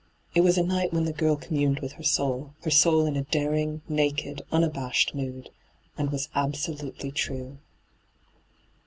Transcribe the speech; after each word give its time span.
It 0.33 0.41
was 0.41 0.57
a 0.57 0.63
night 0.63 0.91
when 0.91 1.03
the 1.05 1.13
girl 1.13 1.35
com 1.35 1.49
muned 1.55 1.79
with 1.79 1.91
her 1.91 2.03
soul— 2.03 2.53
her 2.63 2.71
soul 2.71 3.05
in 3.05 3.15
a 3.15 3.21
daring, 3.21 3.83
naked, 3.87 4.41
unabashed 4.51 5.13
mood— 5.13 5.51
and 5.95 6.09
was 6.11 6.27
absolutely 6.33 7.11
true. 7.11 7.59